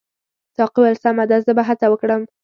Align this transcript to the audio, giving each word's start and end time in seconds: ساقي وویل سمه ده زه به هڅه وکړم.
ساقي 0.57 0.77
وویل 0.79 0.97
سمه 1.03 1.23
ده 1.29 1.37
زه 1.45 1.51
به 1.57 1.63
هڅه 1.69 1.85
وکړم. 1.89 2.21